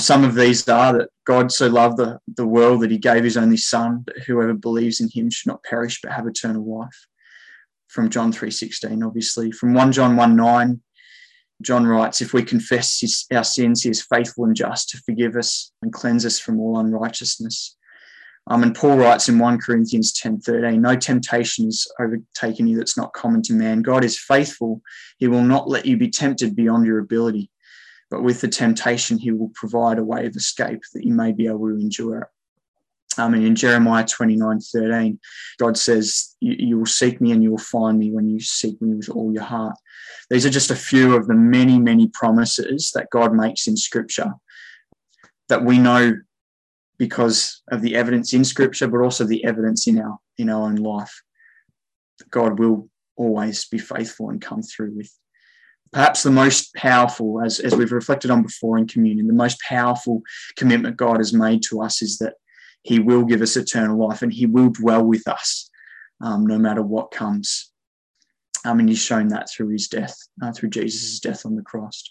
[0.00, 3.36] Some of these are that God so loved the, the world that he gave his
[3.36, 7.06] only son, that whoever believes in him should not perish but have eternal life.
[7.88, 9.52] From John 3.16, obviously.
[9.52, 10.80] From 1 John 1 9,
[11.62, 15.36] John writes, If we confess his, our sins, he is faithful and just to forgive
[15.36, 17.76] us and cleanse us from all unrighteousness.
[18.46, 22.96] Um, and Paul writes in 1 Corinthians 10 13, No temptation is overtaken you that's
[22.96, 23.82] not common to man.
[23.82, 24.80] God is faithful.
[25.18, 27.50] He will not let you be tempted beyond your ability.
[28.10, 31.46] But with the temptation, he will provide a way of escape that you may be
[31.46, 32.28] able to endure it.
[33.18, 35.18] Um, I mean, in Jeremiah 29 13,
[35.58, 38.94] God says, you, will seek me and you will find me when you seek me
[38.94, 39.76] with all your heart.
[40.28, 44.32] These are just a few of the many, many promises that God makes in Scripture
[45.48, 46.14] that we know
[46.98, 50.76] because of the evidence in Scripture, but also the evidence in our in our own
[50.76, 51.22] life.
[52.30, 55.10] God will always be faithful and come through with
[55.92, 60.22] perhaps the most powerful, as, as we've reflected on before in communion, the most powerful
[60.56, 62.34] commitment God has made to us is that
[62.82, 65.70] he will give us eternal life and He will dwell with us
[66.20, 67.70] um, no matter what comes.
[68.64, 72.02] I mean, He's shown that through His death, uh, through Jesus' death on the cross.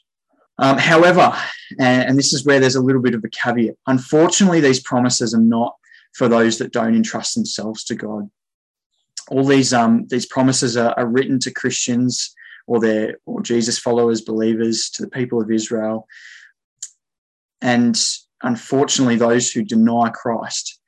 [0.58, 1.34] Um, however,
[1.80, 5.34] and, and this is where there's a little bit of a caveat, unfortunately, these promises
[5.34, 5.76] are not
[6.14, 8.30] for those that don't entrust themselves to God.
[9.30, 12.36] All these um, these promises are, are written to Christians
[12.70, 16.08] or their or Jesus followers, believers, to the people of Israel.
[17.62, 18.00] And
[18.44, 20.80] unfortunately, those who deny Christ,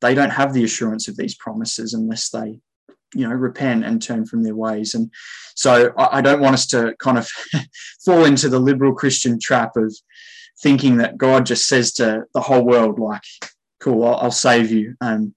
[0.00, 2.58] they don't have the assurance of these promises unless they,
[3.14, 4.94] you know, repent and turn from their ways.
[4.94, 5.10] And
[5.54, 7.28] so I, don't want us to kind of
[8.04, 9.94] fall into the liberal Christian trap of
[10.62, 13.20] thinking that God just says to the whole world, like,
[13.80, 15.34] cool, I'll, I'll save you and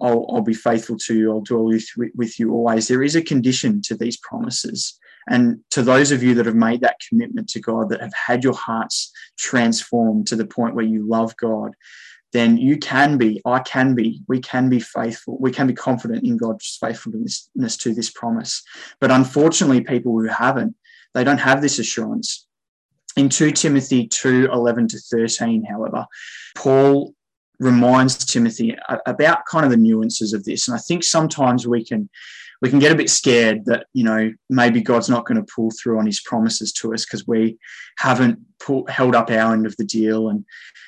[0.00, 2.86] I'll, I'll, be faithful to you, I'll dwell with, with you always.
[2.86, 4.96] There is a condition to these promises.
[5.28, 8.44] And to those of you that have made that commitment to God, that have had
[8.44, 11.72] your hearts transformed to the point where you love God,
[12.32, 15.38] then you can be, I can be, we can be faithful.
[15.40, 18.62] We can be confident in God's faithfulness to this promise.
[19.00, 20.76] But unfortunately, people who haven't,
[21.14, 22.46] they don't have this assurance.
[23.16, 26.06] In 2 Timothy 2 11 to 13, however,
[26.54, 27.14] Paul
[27.58, 30.68] reminds Timothy about kind of the nuances of this.
[30.68, 32.08] And I think sometimes we can
[32.60, 35.70] we can get a bit scared that you know maybe God's not going to pull
[35.70, 37.58] through on His promises to us because we
[37.98, 40.44] haven't pull, held up our end of the deal, and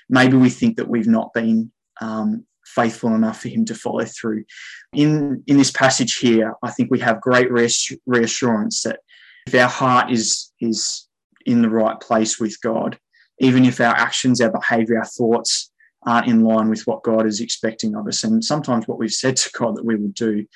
[0.08, 4.44] maybe we think that we've not been um, faithful enough for Him to follow through.
[4.92, 9.00] In in this passage here, I think we have great reassurance that
[9.46, 11.08] if our heart is is
[11.46, 12.98] in the right place with God,
[13.38, 15.70] even if our actions, our behaviour, our thoughts
[16.06, 19.36] aren't in line with what God is expecting of us, and sometimes what we've said
[19.36, 20.46] to God that we would do,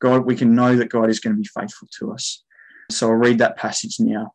[0.00, 2.44] God, we can know that God is going to be faithful to us.
[2.90, 4.32] So I'll read that passage now.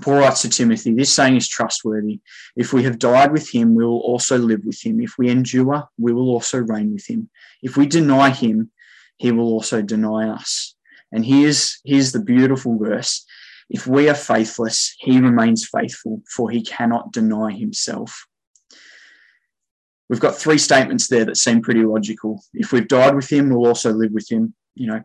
[0.00, 2.20] Paul writes to Timothy, this saying is trustworthy.
[2.56, 5.00] If we have died with him, we will also live with him.
[5.00, 7.28] If we endure, we will also reign with him.
[7.62, 8.70] If we deny him,
[9.18, 10.74] he will also deny us.
[11.10, 13.26] And here's, here's the beautiful verse.
[13.68, 18.26] If we are faithless, he remains faithful, for he cannot deny himself.
[20.08, 22.42] We've got three statements there that seem pretty logical.
[22.54, 25.02] If we've died with him, we'll also live with him you know,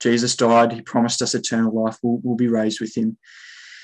[0.00, 3.16] Jesus died, he promised us eternal life, we'll, we'll be raised with him.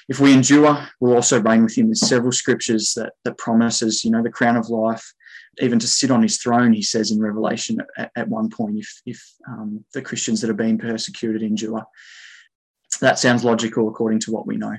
[0.09, 1.87] If we endure, we'll also reign with him.
[1.87, 5.13] There's several scriptures that, that promises, you know, the crown of life,
[5.61, 9.01] even to sit on his throne, he says in Revelation at, at one point, if,
[9.07, 11.85] if um, the Christians that are being persecuted endure.
[13.01, 14.77] That sounds logical according to what we know.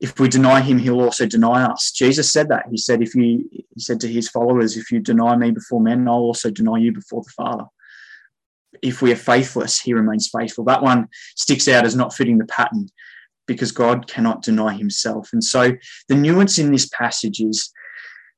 [0.00, 1.92] If we deny him, he'll also deny us.
[1.92, 2.64] Jesus said that.
[2.70, 6.08] He said, if you, he said to his followers, if you deny me before men,
[6.08, 7.64] I'll also deny you before the Father
[8.82, 10.64] if we are faithless, he remains faithful.
[10.64, 12.88] That one sticks out as not fitting the pattern
[13.46, 15.30] because God cannot deny himself.
[15.32, 15.72] And so
[16.08, 17.72] the nuance in this passage is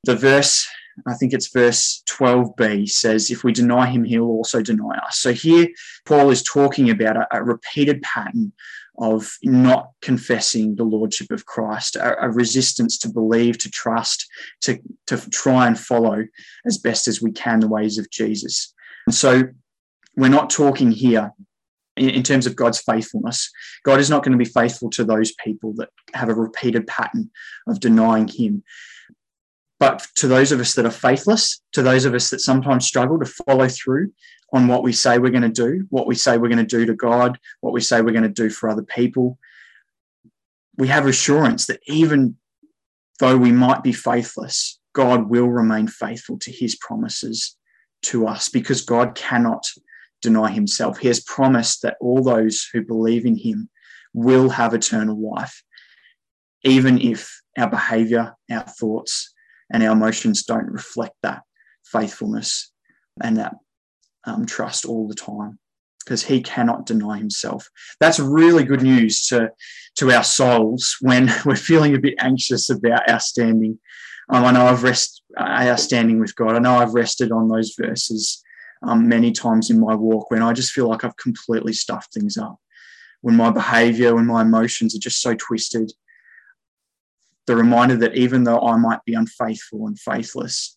[0.05, 0.67] the verse,
[1.07, 5.19] I think it's verse 12b, says, If we deny him, he'll also deny us.
[5.19, 5.69] So here,
[6.07, 8.53] Paul is talking about a, a repeated pattern
[8.99, 14.27] of not confessing the lordship of Christ, a, a, resistance to believe, to trust,
[14.63, 16.25] to, to try and follow
[16.67, 18.75] as best as we can the ways of Jesus.
[19.07, 19.45] And so
[20.17, 21.33] we're not talking here
[21.97, 23.51] in, terms of God's faithfulness.
[23.85, 27.31] God is not going to be faithful to those people that have a repeated pattern
[27.67, 28.63] of denying Him.
[29.79, 33.19] But to those of us that are faithless, to those of us that sometimes struggle
[33.19, 34.13] to follow through
[34.53, 36.87] on what we say we're going to do, what we say we're going to do
[36.87, 39.39] to God, what we say we're going to do for other people,
[40.77, 42.37] we have assurance that even
[43.19, 47.57] though we might be faithless, God will remain faithful to his promises
[48.03, 49.65] to us because God cannot
[50.23, 50.99] deny himself.
[50.99, 53.69] He has promised that all those who believe in him
[54.15, 55.63] will have eternal life,
[56.65, 59.35] even if our behavior, our thoughts,
[59.71, 61.43] and our emotions don't reflect that
[61.85, 62.73] faithfulness
[63.21, 63.55] and that
[64.25, 65.59] um, trust all the time
[66.05, 67.69] because he cannot deny himself.
[68.01, 69.51] That's really good news to,
[69.97, 73.79] to our souls when we're feeling a bit anxious about our standing.
[74.29, 76.55] Um, I know I've rest uh, our standing with God.
[76.55, 78.43] I know I've rested on those verses
[78.83, 82.37] um, many times in my walk when I just feel like I've completely stuffed things
[82.37, 82.57] up.
[83.21, 85.93] When my behavior, when my emotions are just so twisted.
[87.47, 90.77] The reminder that even though I might be unfaithful and faithless,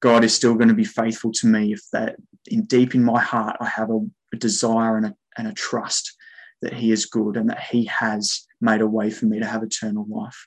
[0.00, 3.20] God is still going to be faithful to me if that in deep in my
[3.20, 4.00] heart I have a,
[4.32, 6.14] a desire and a, and a trust
[6.62, 9.62] that He is good and that He has made a way for me to have
[9.62, 10.46] eternal life.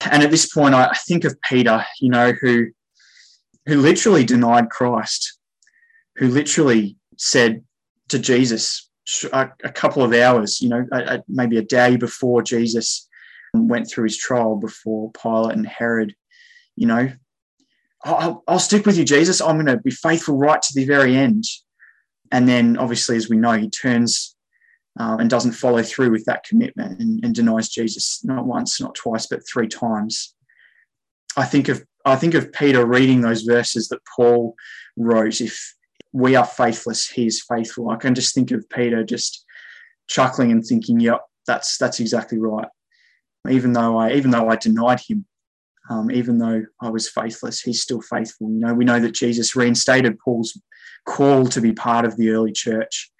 [0.00, 2.68] And at this point, I think of Peter, you know, who
[3.68, 5.38] who literally denied Christ,
[6.16, 7.62] who literally said
[8.08, 8.88] to Jesus
[9.30, 13.06] a, a couple of hours, you know, a, a, maybe a day before Jesus
[13.52, 16.14] went through his trial before Pilate and Herod,
[16.76, 17.10] you know,
[18.04, 19.42] I'll, I'll stick with you, Jesus.
[19.42, 21.44] I'm going to be faithful right to the very end.
[22.32, 24.34] And then, obviously, as we know, he turns
[24.98, 28.94] um, and doesn't follow through with that commitment and, and denies Jesus not once, not
[28.94, 30.34] twice, but three times.
[31.36, 34.54] I think of I think of Peter reading those verses that Paul
[34.96, 35.40] wrote.
[35.40, 35.74] If
[36.12, 37.90] we are faithless, he is faithful.
[37.90, 39.44] I can just think of Peter just
[40.08, 42.68] chuckling and thinking, "Yep, that's that's exactly right."
[43.48, 45.26] Even though I even though I denied him,
[45.90, 48.50] um, even though I was faithless, he's still faithful.
[48.50, 50.60] You know, we know that Jesus reinstated Paul's
[51.06, 53.10] call to be part of the early church,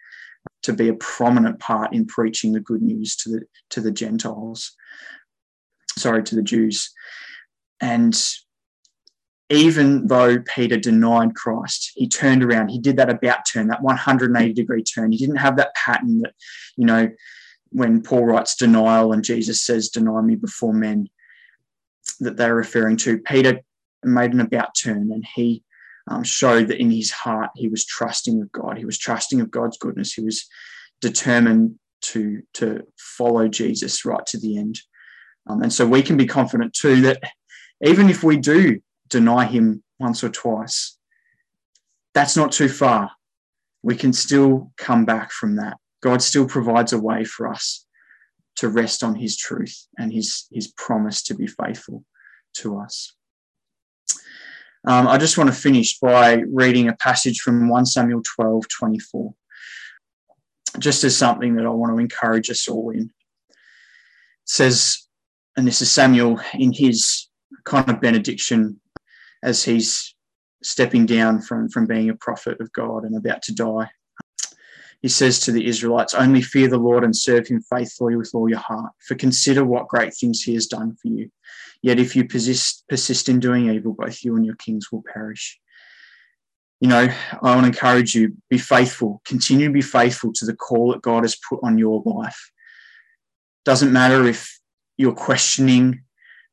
[0.62, 4.72] to be a prominent part in preaching the good news to the to the Gentiles.
[5.96, 6.90] Sorry, to the Jews.
[7.80, 8.14] And
[9.50, 12.68] even though Peter denied Christ, he turned around.
[12.68, 15.12] He did that about turn, that 180 degree turn.
[15.12, 16.34] He didn't have that pattern that,
[16.76, 17.08] you know,
[17.70, 21.08] when Paul writes denial and Jesus says, Deny me before men,
[22.20, 23.18] that they're referring to.
[23.18, 23.60] Peter
[24.04, 25.62] made an about turn and he
[26.08, 28.78] um, showed that in his heart he was trusting of God.
[28.78, 30.12] He was trusting of God's goodness.
[30.12, 30.46] He was
[31.00, 34.78] determined to, to follow Jesus right to the end.
[35.46, 37.22] Um, and so we can be confident too that
[37.82, 40.96] even if we do deny him once or twice,
[42.14, 43.12] that's not too far.
[43.82, 45.78] We can still come back from that.
[46.02, 47.86] God still provides a way for us
[48.56, 52.04] to rest on his truth and his, his promise to be faithful
[52.54, 53.14] to us.
[54.86, 59.34] Um, I just want to finish by reading a passage from 1 Samuel 12 24,
[60.78, 63.02] just as something that I want to encourage us all in.
[63.02, 63.10] It
[64.44, 65.06] says,
[65.56, 67.28] and this is Samuel in his
[67.64, 68.80] kind of benediction
[69.42, 70.14] as he's
[70.62, 73.90] stepping down from, from being a prophet of God and about to die.
[75.00, 78.48] He says to the Israelites, Only fear the Lord and serve him faithfully with all
[78.48, 81.30] your heart, for consider what great things he has done for you.
[81.82, 85.58] Yet if you persist, persist in doing evil, both you and your kings will perish.
[86.80, 87.08] You know,
[87.42, 91.02] I want to encourage you be faithful, continue to be faithful to the call that
[91.02, 92.50] God has put on your life.
[93.64, 94.58] Doesn't matter if
[94.96, 96.02] you're questioning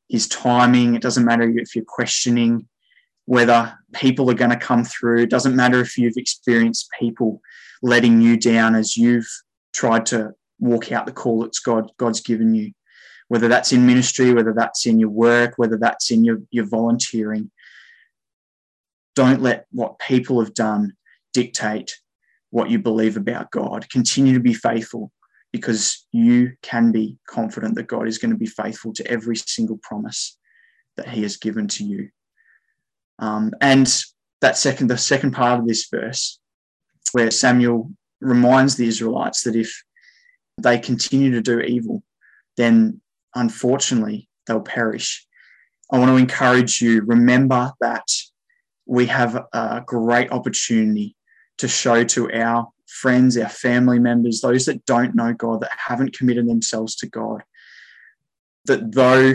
[0.08, 2.68] his timing, it doesn't matter if you're questioning
[3.26, 7.40] whether people are going to come through, it doesn't matter if you've experienced people
[7.82, 9.28] letting you down as you've
[9.72, 12.72] tried to walk out the call that God, God's given you
[13.28, 17.50] whether that's in ministry, whether that's in your work, whether that's in your, your volunteering.
[19.14, 20.92] Don't let what people have done
[21.32, 21.98] dictate
[22.50, 23.88] what you believe about God.
[23.90, 25.10] Continue to be faithful
[25.52, 29.78] because you can be confident that God is going to be faithful to every single
[29.82, 30.38] promise
[30.96, 32.10] that He has given to you.
[33.18, 33.92] Um, and
[34.40, 36.38] that second, the second part of this verse,
[37.12, 37.90] where Samuel
[38.20, 39.82] reminds the Israelites that if
[40.58, 42.02] they continue to do evil,
[42.56, 43.00] then
[43.34, 45.26] unfortunately, they'll perish.
[45.90, 48.06] I want to encourage you remember that
[48.86, 51.16] we have a great opportunity
[51.58, 56.16] to show to our friends, our family members, those that don't know God, that haven't
[56.16, 57.42] committed themselves to God,
[58.66, 59.34] that though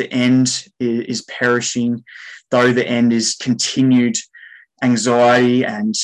[0.00, 2.02] the end is perishing,
[2.50, 4.16] though the end is continued
[4.82, 5.94] anxiety and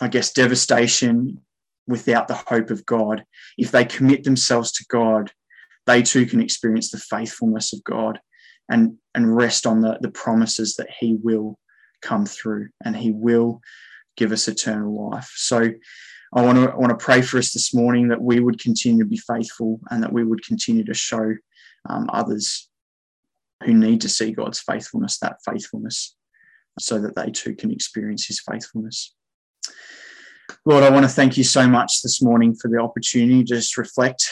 [0.00, 1.40] I guess devastation
[1.86, 3.24] without the hope of God,
[3.56, 5.30] if they commit themselves to God,
[5.86, 8.18] they too can experience the faithfulness of God
[8.68, 11.56] and, and rest on the, the promises that He will
[12.02, 13.60] come through and He will
[14.16, 15.30] give us eternal life.
[15.36, 15.70] So
[16.34, 19.04] I want to I want to pray for us this morning that we would continue
[19.04, 21.32] to be faithful and that we would continue to show
[21.88, 22.68] um, others
[23.64, 26.14] who need to see God's faithfulness that faithfulness
[26.78, 29.14] so that they too can experience His faithfulness.
[30.64, 33.78] Lord, I want to thank you so much this morning for the opportunity to just
[33.78, 34.28] reflect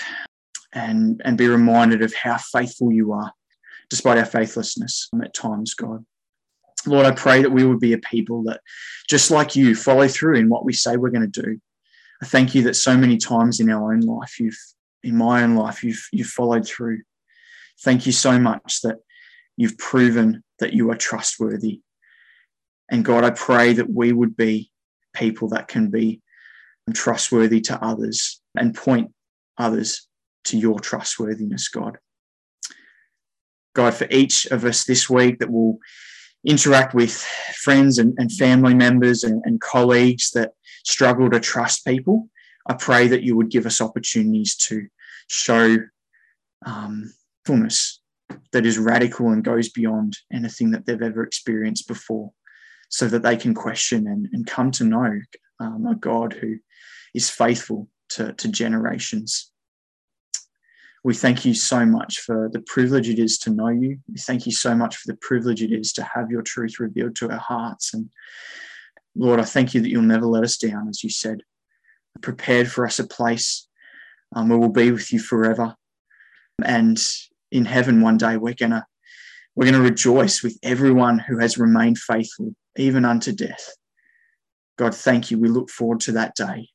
[0.73, 3.33] and, and be reminded of how faithful you are,
[3.89, 6.05] despite our faithlessness at times, God.
[6.87, 8.61] Lord, I pray that we would be a people that,
[9.09, 11.59] just like you, follow through in what we say we're going to do.
[12.23, 14.59] I thank you that so many times in our own life, you've,
[15.03, 17.01] in my own life, you've, you've followed through.
[17.83, 18.97] Thank you so much that
[19.57, 21.81] you've proven that you are trustworthy.
[22.91, 24.71] And God, I pray that we would be
[25.15, 26.21] people that can be
[26.93, 29.13] trustworthy to others and point
[29.57, 30.07] others
[30.45, 31.99] to your trustworthiness, God.
[33.75, 35.79] God, for each of us this week that will
[36.45, 40.53] interact with friends and, and family members and, and colleagues that
[40.85, 42.29] struggle to trust people,
[42.67, 44.87] I pray that you would give us opportunities to
[45.29, 45.77] show
[46.67, 47.13] um,
[47.45, 48.01] fullness
[48.53, 52.33] that is radical and goes beyond anything that they've ever experienced before,
[52.89, 55.21] so that they can question and, and come to know
[55.61, 56.57] um, a God who
[57.15, 59.51] is faithful to, to generations.
[61.03, 63.99] We thank you so much for the privilege it is to know you.
[64.11, 67.17] We thank you so much for the privilege it is to have your truth revealed
[67.17, 67.93] to our hearts.
[67.93, 68.09] And
[69.15, 71.43] Lord, I thank you that you'll never let us down, as you said.
[72.23, 73.69] Prepared for us a place
[74.35, 75.77] um, where we'll be with you forever.
[76.65, 76.99] And
[77.55, 78.85] in heaven one day, we're gonna
[79.55, 83.73] we're gonna rejoice with everyone who has remained faithful, even unto death.
[84.77, 85.39] God, thank you.
[85.39, 86.69] We look forward to that day.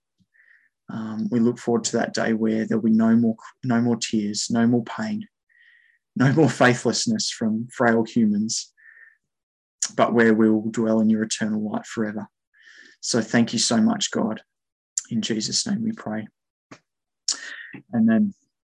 [0.91, 4.47] Um, we look forward to that day where there'll be no more, no more tears,
[4.49, 5.27] no more pain,
[6.15, 8.73] no more faithlessness from frail humans,
[9.95, 12.27] but where we will dwell in your eternal light forever.
[13.01, 14.41] So thank you so much, God.
[15.11, 16.27] In Jesus' name we pray.
[17.93, 18.33] Amen.